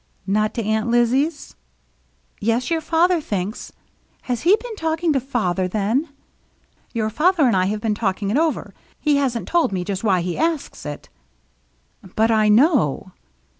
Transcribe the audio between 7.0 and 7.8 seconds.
father and I